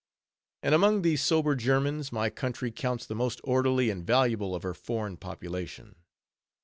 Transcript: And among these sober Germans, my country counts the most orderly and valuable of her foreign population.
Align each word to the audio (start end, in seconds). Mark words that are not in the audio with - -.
And 0.63 0.73
among 0.73 1.03
these 1.03 1.21
sober 1.21 1.53
Germans, 1.53 2.11
my 2.11 2.31
country 2.31 2.71
counts 2.71 3.05
the 3.05 3.13
most 3.13 3.39
orderly 3.43 3.91
and 3.91 4.03
valuable 4.03 4.55
of 4.55 4.63
her 4.63 4.73
foreign 4.73 5.15
population. 5.15 5.93